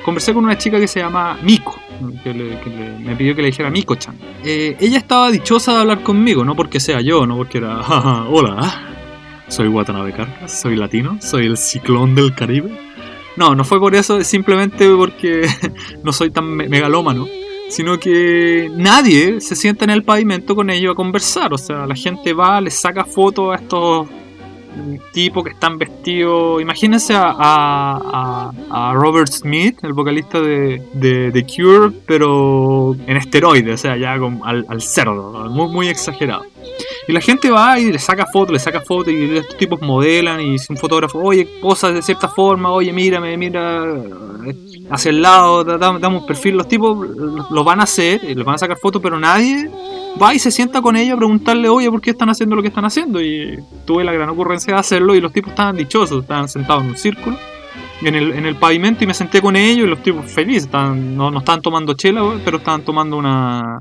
[0.05, 1.75] Conversé con una chica que se llama Miko,
[2.23, 4.28] que, me pidió que le dijera Miko-chan.
[4.45, 7.81] Eh, ella estaba dichosa de hablar conmigo, no porque sea yo, no porque era,
[8.29, 8.83] hola,
[9.49, 12.71] soy Watanabe Carcas, soy latino, soy el ciclón del Caribe.
[13.37, 15.49] No, no fue por eso, simplemente porque
[16.03, 17.27] no soy tan megalómano,
[17.69, 21.53] sino que nadie se sienta en el pavimento con ellos a conversar.
[21.53, 24.09] O sea, la gente va, les saca fotos a estos
[25.13, 26.61] tipo que están vestidos.
[26.61, 33.97] Imagínense a, a, Robert Smith, el vocalista de, de, Cure, pero en esteroides, o sea,
[33.97, 36.45] ya con, al, al cerdo, muy, muy exagerado.
[37.09, 40.43] Y la gente va y le saca fotos, le saca fotos y estos tipos modelan
[40.43, 43.95] y un fotógrafo, oye, posa de cierta forma, oye, mírame, mira
[44.91, 46.59] hacia el lado, damos un perfil.
[46.59, 47.09] Los tipos
[47.51, 49.71] lo van a hacer, les van a sacar fotos, pero nadie
[50.21, 52.69] va y se sienta con ellos a preguntarle, oye, ¿por qué están haciendo lo que
[52.69, 53.23] están haciendo?
[53.23, 56.91] Y tuve la gran ocurrencia de hacerlo y los tipos estaban dichosos, estaban sentados en
[56.91, 57.39] un círculo.
[58.03, 61.17] En el, en el pavimento y me senté con ellos y los tipos felices, estaban,
[61.17, 63.81] no, no estaban tomando chela, pero estaban tomando una,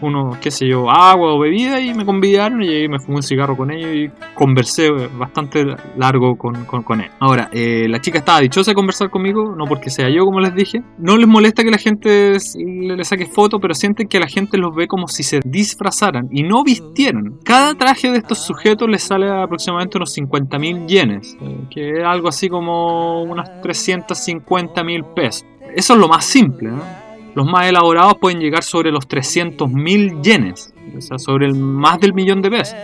[0.00, 3.56] unos, qué sé yo, agua o bebida y me convidaron y me fumé un cigarro
[3.56, 5.64] con ellos y conversé bastante
[5.96, 7.10] largo con, con, él.
[7.18, 10.54] Ahora, eh, la chica estaba dichosa de conversar conmigo, no porque sea yo, como les
[10.54, 10.82] dije.
[10.98, 14.74] No les molesta que la gente le, saque fotos, pero sienten que la gente los
[14.74, 17.38] ve como si se disfrazaran y no vistieran.
[17.44, 22.28] Cada traje de estos sujetos les sale aproximadamente unos 50.000 yenes, eh, que es algo
[22.28, 25.46] así como unas 350.000 pesos.
[25.74, 27.05] Eso es lo más simple, ¿no?
[27.36, 32.14] Los más elaborados pueden llegar sobre los 300.000 yenes, o sea, sobre el más del
[32.14, 32.74] millón de pesos.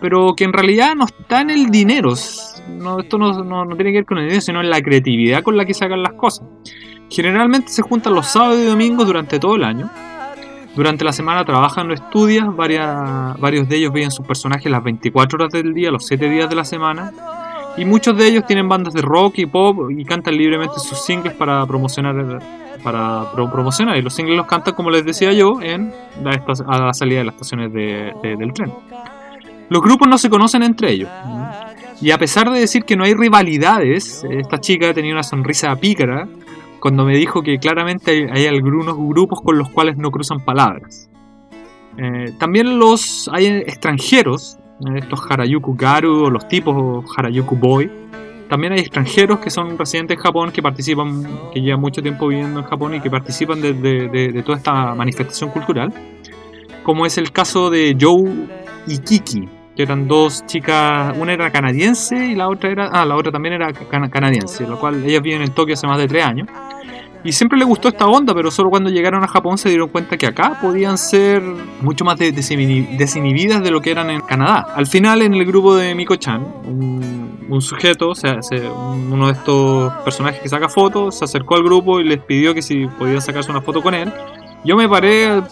[0.00, 2.12] Pero que en realidad no está en el dinero.
[2.68, 5.64] No, esto no, tiene que ver con el dinero, sino en la creatividad con la
[5.64, 6.44] que se hagan las cosas.
[7.08, 9.88] Generalmente se juntan los sábados y domingos durante todo el año.
[10.74, 15.52] Durante la semana trabajan o estudian, varios de ellos viven sus personajes las 24 horas
[15.52, 17.12] del día, los 7 días de la semana.
[17.76, 21.34] Y muchos de ellos tienen bandas de rock y pop y cantan libremente sus singles
[21.34, 22.40] para promocionar
[22.82, 23.96] para promocionar.
[23.96, 27.24] Y los singles los cantan, como les decía yo, en la a la salida de
[27.24, 28.72] las estaciones del tren.
[29.68, 31.08] Los grupos no se conocen entre ellos.
[32.00, 36.26] Y a pesar de decir que no hay rivalidades, esta chica tenía una sonrisa pícara
[36.80, 41.10] cuando me dijo que claramente hay, algunos grupos con los cuales no cruzan palabras.
[41.98, 44.58] Eh, también los hay extranjeros,
[44.96, 47.90] estos Harayuku Garu o los tipos Harayuku Boy,
[48.50, 52.58] también hay extranjeros que son residentes en Japón, que participan, que llevan mucho tiempo viviendo
[52.58, 55.94] en Japón y que participan de, toda esta manifestación cultural.
[56.82, 58.28] Como es el caso de Joe
[58.88, 63.14] y Kiki, que eran dos chicas, una era canadiense y la otra era, ah, la
[63.14, 66.48] otra también era canadiense, lo cual ellas viven en Tokio hace más de tres años.
[67.22, 70.16] Y siempre les gustó esta onda, pero solo cuando llegaron a Japón se dieron cuenta
[70.16, 71.42] que acá podían ser
[71.82, 74.66] mucho más desinhibidas de lo que eran en Canadá.
[74.74, 78.38] Al final, en el grupo de Miko-chan, un, sujeto, o sea,
[79.10, 82.62] uno de estos personajes que saca fotos, se acercó al grupo y les pidió que
[82.62, 84.10] si podían sacarse una foto con él.
[84.64, 85.42] Yo me paré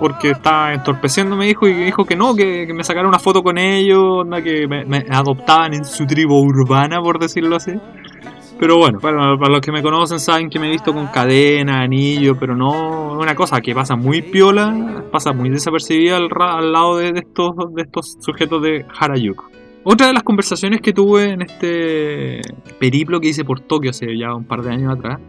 [0.00, 3.58] porque estaba entorpeciendo, me dijo, y dijo que no, que, me sacara una foto con
[3.58, 7.72] ellos, que me, me adoptaban en su tribu urbana, por decirlo así.
[8.58, 12.36] Pero bueno, para, los que me conocen saben que me he visto con cadena, anillo,
[12.38, 17.12] pero no es una cosa que pasa muy piola, pasa muy desapercibida al, lado de,
[17.14, 19.44] estos, de estos sujetos de Harajuku.
[19.84, 22.40] Otra de las conversaciones que tuve en este
[22.80, 25.20] periplo que hice por Tokio hace ya un par de años atrás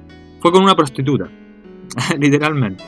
[0.42, 1.30] fue con una prostituta,
[2.20, 2.84] literalmente.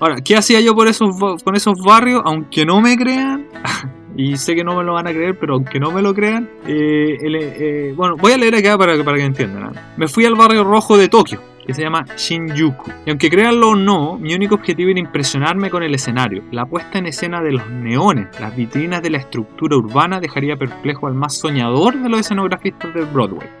[0.00, 2.22] Ahora, ¿qué hacía yo por esos, con esos barrios?
[2.24, 3.46] Aunque no me crean,
[4.16, 6.48] y sé que no me lo van a creer, pero aunque no me lo crean,
[6.66, 9.72] eh, eh, bueno, voy a leer acá para, para que entiendan.
[9.96, 12.90] Me fui al barrio rojo de Tokio, que se llama Shinjuku.
[13.06, 16.42] Y aunque créanlo o no, mi único objetivo era impresionarme con el escenario.
[16.50, 21.06] La puesta en escena de los neones, las vitrinas de la estructura urbana dejaría perplejo
[21.06, 23.59] al más soñador de los escenografistas de Broadway.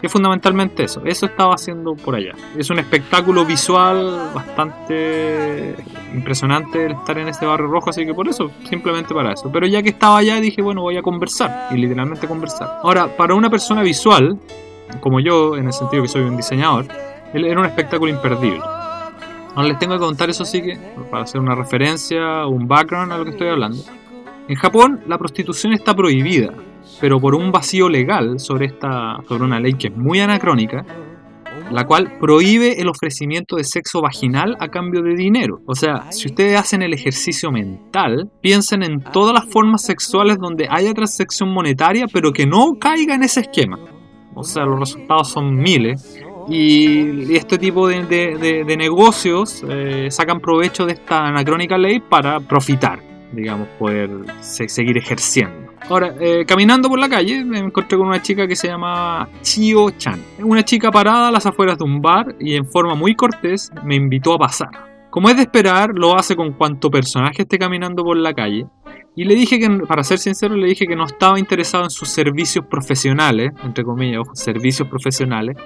[0.00, 2.32] Es fundamentalmente eso, eso estaba haciendo por allá.
[2.56, 5.74] Es un espectáculo visual bastante
[6.14, 9.50] impresionante el estar en este barrio rojo, así que por eso, simplemente para eso.
[9.52, 12.78] Pero ya que estaba allá dije, bueno, voy a conversar, y literalmente conversar.
[12.82, 14.38] Ahora, para una persona visual,
[15.00, 16.86] como yo, en el sentido que soy un diseñador,
[17.34, 18.60] era un espectáculo imperdible.
[18.60, 20.78] Ahora les tengo que contar eso sí que,
[21.10, 23.82] para hacer una referencia, un background a lo que estoy hablando.
[24.46, 26.52] En Japón la prostitución está prohibida,
[27.00, 30.84] pero por un vacío legal sobre, esta, sobre una ley que es muy anacrónica,
[31.70, 35.58] la cual prohíbe el ofrecimiento de sexo vaginal a cambio de dinero.
[35.66, 40.66] O sea, si ustedes hacen el ejercicio mental, piensen en todas las formas sexuales donde
[40.70, 43.78] haya transacción monetaria, pero que no caiga en ese esquema.
[44.34, 46.20] O sea, los resultados son miles.
[46.48, 53.00] Y, este tipo de, negocios eh, sacan provecho de esta anacrónica ley para profitar,
[53.32, 55.57] digamos, poder seguir ejerciendo.
[55.88, 59.90] Ahora, eh, caminando por la calle, me encontré con una chica que se llama Chio
[59.90, 60.22] Chan.
[60.40, 63.94] Una chica parada a las afueras de un bar y en forma muy cortés me
[63.94, 64.68] invitó a pasar.
[65.10, 68.66] Como es de esperar, lo hace con cuanto personaje esté caminando por la calle.
[69.16, 72.08] Y le dije que, para ser sincero, le dije que no estaba interesado en sus
[72.08, 75.56] servicios profesionales, entre comillas, servicios profesionales,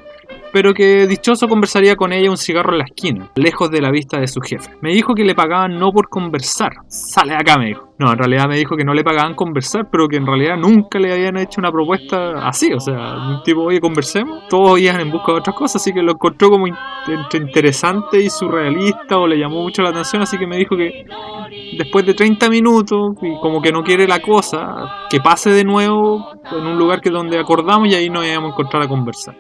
[0.53, 4.21] pero que dichoso conversaría con ella un cigarro en la esquina, lejos de la vista
[4.21, 4.71] de su jefe.
[4.81, 6.73] Me dijo que le pagaban no por conversar.
[6.88, 7.88] Sale acá, me dijo.
[7.99, 10.99] No, en realidad me dijo que no le pagaban conversar, pero que en realidad nunca
[10.99, 12.73] le habían hecho una propuesta así.
[12.73, 14.49] O sea, un tipo, oye, conversemos.
[14.49, 19.18] Todos iban en busca de otras cosas, así que lo encontró como interesante y surrealista
[19.18, 21.05] o le llamó mucho la atención, así que me dijo que
[21.79, 26.66] después de 30 minutos, como que no quiere la cosa, que pase de nuevo en
[26.66, 29.37] un lugar que donde acordamos y ahí nos íbamos a encontrar a conversar.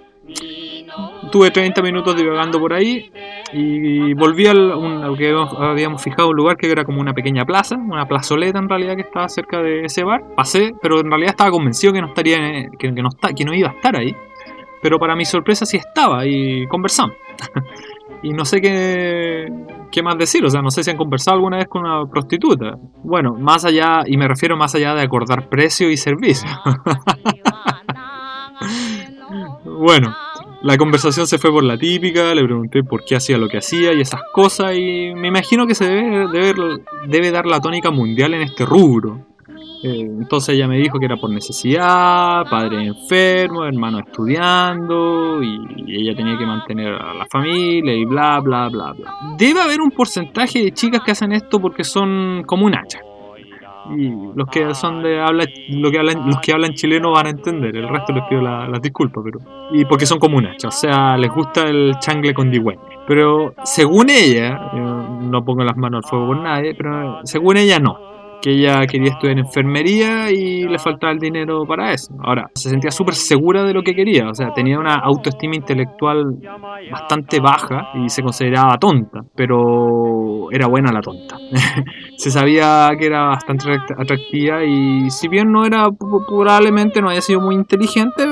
[1.32, 3.10] Tuve 30 minutos divagando por ahí
[3.54, 7.76] y volví al un, que habíamos fijado un lugar que era como una pequeña plaza,
[7.76, 10.22] una plazoleta en realidad que estaba cerca de ese bar.
[10.36, 13.70] Pasé, pero en realidad estaba convencido que no estaría, que, no, está, que no iba
[13.70, 14.14] a estar ahí.
[14.82, 17.16] Pero para mi sorpresa sí estaba y conversamos.
[18.22, 19.50] y no sé qué,
[19.90, 22.76] qué más decir, o sea, no sé si han conversado alguna vez con una prostituta.
[23.02, 26.50] Bueno, más allá, y me refiero más allá de acordar precio y servicio.
[29.64, 30.14] bueno,
[30.62, 33.92] la conversación se fue por la típica, le pregunté por qué hacía lo que hacía
[33.92, 36.28] y esas cosas y me imagino que se debe,
[37.08, 39.26] debe, dar la tónica mundial en este rubro.
[39.84, 46.14] Eh, entonces ella me dijo que era por necesidad, padre enfermo, hermano estudiando y, ella
[46.14, 49.14] tenía que mantener a la familia y bla bla bla bla.
[49.36, 53.00] Debe haber un porcentaje de chicas que hacen esto porque son como un hacha
[53.90, 57.76] y los que son de habla que hablan los que hablan chileno van a entender
[57.76, 59.40] el resto les pido las la disculpas pero
[59.72, 64.70] y porque son comunas o sea les gusta el changle con digüen pero según ella
[64.74, 68.11] no pongo las manos al fuego por nadie pero según ella no
[68.42, 72.12] que ella quería estudiar enfermería y le faltaba el dinero para eso.
[72.22, 76.38] Ahora, se sentía súper segura de lo que quería, o sea, tenía una autoestima intelectual
[76.90, 81.36] bastante baja y se consideraba tonta, pero era buena la tonta.
[82.16, 85.88] se sabía que era bastante atractiva y si bien no era,
[86.28, 88.24] probablemente no haya sido muy inteligente,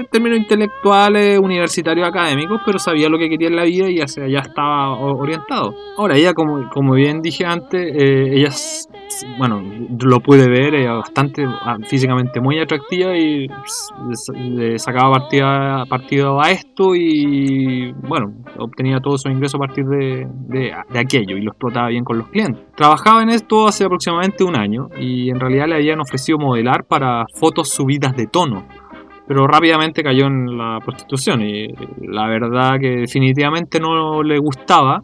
[0.00, 4.24] en términos intelectuales, universitarios, académicos, pero sabía lo que quería en la vida y hacia
[4.24, 5.74] allá estaba orientado.
[5.96, 8.50] Ahora, ella, como, como bien dije antes, eh, ella
[9.38, 9.62] bueno,
[10.00, 13.48] lo pude ver, era bastante ah, físicamente muy atractiva y
[14.36, 20.26] le sacaba partida, partido a esto y bueno, obtenía todo su ingreso a partir de,
[20.48, 22.62] de, aquello y lo explotaba bien con los clientes.
[22.76, 27.26] Trabajaba en esto hace aproximadamente un año y en realidad le habían ofrecido modelar para
[27.34, 28.64] fotos subidas de tono
[29.30, 31.68] pero rápidamente cayó en la prostitución y
[32.00, 35.02] la verdad que definitivamente no le gustaba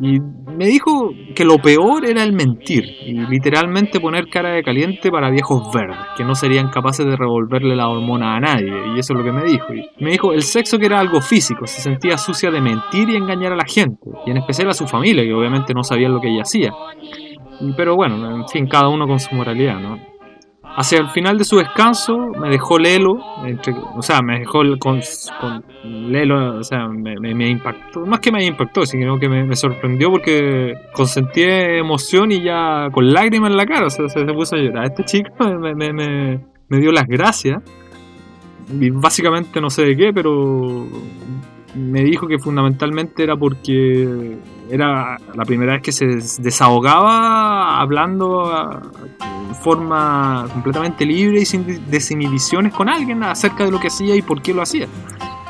[0.00, 0.20] y
[0.56, 5.28] me dijo que lo peor era el mentir y literalmente poner cara de caliente para
[5.32, 8.72] viejos verdes, que no serían capaces de revolverle la hormona a nadie.
[8.94, 9.74] Y eso es lo que me dijo.
[9.74, 13.16] Y me dijo el sexo que era algo físico, se sentía sucia de mentir y
[13.16, 16.20] engañar a la gente, y en especial a su familia, que obviamente no sabían lo
[16.20, 16.70] que ella hacía.
[17.76, 19.98] Pero bueno, en fin, cada uno con su moralidad, ¿no?
[20.80, 23.18] Hacia el final de su descanso me dejó Lelo,
[23.96, 25.00] o sea, me dejó con,
[25.82, 31.42] Lelo, o sea, me, impactó, más que me impactó, sino que me, sorprendió porque consentí
[31.42, 34.84] emoción y ya con lágrimas en la cara, o sea, se, puso a llorar.
[34.84, 37.60] Este chico me, dio las gracias,
[38.70, 40.86] básicamente no sé de qué, pero
[41.74, 44.38] me dijo que fundamentalmente era porque
[44.70, 46.06] era la primera vez que se
[46.40, 48.80] desahogaba hablando
[49.48, 54.22] de forma completamente libre y sin desinhibiciones con alguien acerca de lo que hacía y
[54.22, 54.86] por qué lo hacía.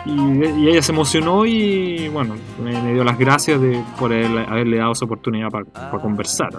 [0.04, 5.04] Y, ella se emocionó y bueno, me, dio las gracias de, por haberle dado esa
[5.04, 6.50] oportunidad para conversar.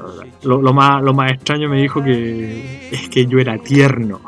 [0.44, 4.22] Lo, más, lo más extraño me dijo que es que yo era tierno.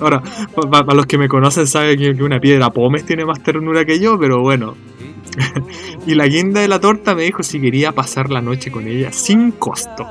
[0.00, 0.22] Ahora,
[0.70, 4.18] para los que me conocen saben que, una piedra pómez tiene más ternura que yo,
[4.18, 4.76] pero bueno.
[6.06, 9.12] y la guinda de la torta me dijo si quería pasar la noche con ella
[9.12, 10.06] sin costo.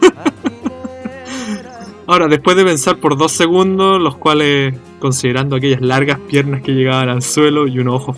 [2.08, 7.08] Ahora, después de pensar por dos segundos, los cuales, considerando aquellas largas piernas que llegaban
[7.08, 8.16] al suelo y unos ojos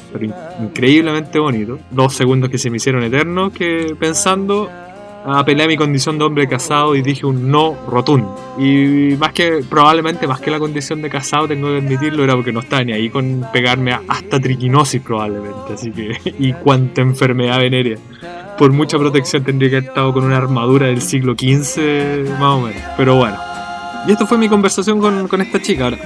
[0.60, 4.70] increíblemente bonitos, dos segundos que se me hicieron eternos, que pensando,
[5.24, 8.34] apelé a mi condición de hombre casado y dije un no rotundo.
[8.58, 12.52] Y más que, probablemente más que la condición de casado, tengo que admitirlo, era porque
[12.52, 15.74] no estaba ni ahí con pegarme hasta triquinosis probablemente.
[15.74, 17.96] Así que, y cuánta enfermedad venérea.
[18.58, 22.60] Por mucha protección tendría que haber estado con una armadura del siglo XV, más o
[22.62, 22.82] menos.
[22.96, 23.36] Pero bueno.
[24.06, 25.84] Y esto fue mi conversación con, con esta chica.
[25.84, 25.98] Ahora,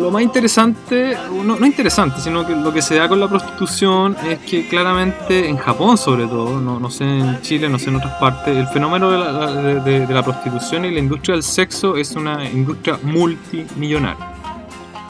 [0.00, 4.38] lo más interesante, no, interesante, sino que lo que se da con la prostitución es
[4.38, 8.14] que claramente en Japón sobre todo, no, no sé en Chile, no sé en otras
[8.14, 12.14] partes, el fenómeno de la, de, de la prostitución y la industria del sexo es
[12.14, 14.34] una industria multimillonaria.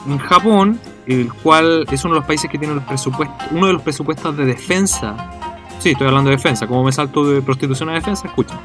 [0.07, 3.73] En Japón, el cual es uno de los países que tiene el presupuesto, uno de
[3.73, 5.15] los presupuestos de defensa,
[5.79, 8.59] sí, estoy hablando de defensa, como me salto de prostitución a defensa, escucha.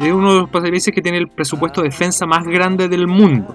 [0.00, 3.54] Es uno de los países que tiene el presupuesto de defensa más grande del mundo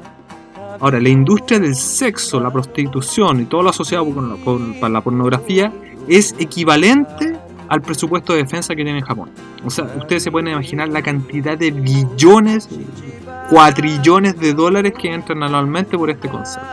[0.84, 5.72] Ahora, la industria del sexo, la prostitución y todo lo asociado con la, pornografía
[6.10, 7.38] es equivalente
[7.70, 9.30] al presupuesto de defensa que tiene Japón.
[9.64, 12.68] O sea, ustedes se pueden imaginar la cantidad de billones,
[13.50, 16.68] cuatrillones de dólares que entran anualmente por este concepto.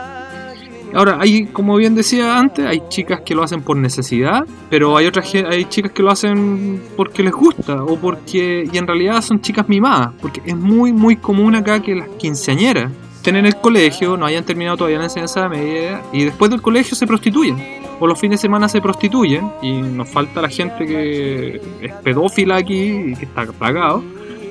[0.93, 5.07] Ahora, hay, como bien decía antes, hay chicas que lo hacen por necesidad, pero hay
[5.07, 9.39] otras hay chicas que lo hacen porque les gusta o porque y en realidad son
[9.39, 12.91] chicas mimadas, porque es muy muy común acá que las quinceañeras
[13.21, 16.95] estén en el colegio, no hayan terminado todavía la enseñanza media y después del colegio
[16.95, 17.55] se prostituyen.
[17.99, 22.55] O los fines de semana se prostituyen y nos falta la gente que es pedófila
[22.55, 24.03] aquí y que está pagado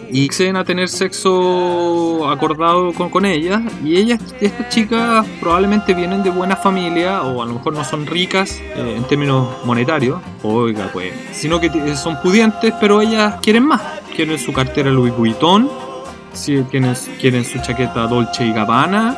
[0.09, 6.23] y acceden a tener sexo acordado con, con ellas y ellas, estas chicas probablemente vienen
[6.23, 10.91] de buena familia o a lo mejor no son ricas eh, en términos monetarios, oiga
[10.93, 13.83] pues, sino que son pudientes pero ellas quieren más,
[14.15, 15.90] quieren su cartera Louis Vuitton
[16.33, 19.17] si quieren, quieren su chaqueta Dolce y Gabbana.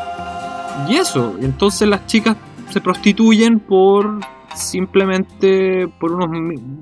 [0.88, 2.36] Y eso, entonces las chicas
[2.70, 4.20] se prostituyen por
[4.54, 6.28] simplemente por unos,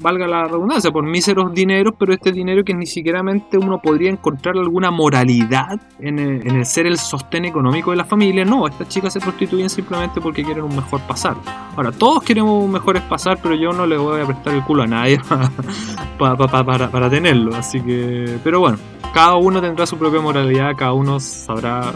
[0.01, 4.57] valga la redundancia, por míseros dineros, pero este dinero que ni siquiera uno podría encontrar
[4.57, 8.45] alguna moralidad en el, ser el sostén económico de la familia.
[8.45, 11.37] No, estas chicas se prostituyen simplemente porque quieren un mejor pasar.
[11.77, 14.83] Ahora, todos queremos un mejor pasar, pero yo no le voy a prestar el culo
[14.83, 15.21] a nadie
[16.19, 17.55] para, para, para tenerlo.
[17.55, 18.79] Así que, pero bueno,
[19.13, 21.93] cada uno tendrá su propia moralidad, cada uno sabrá,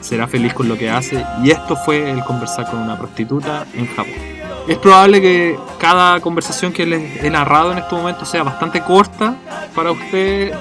[0.00, 1.24] será feliz con lo que hace.
[1.42, 4.41] Y esto fue el conversar con una prostituta en Japón.
[4.66, 9.36] Es probable que cada conversación que les he narrado en este momento sea bastante corta
[9.74, 10.52] para usted.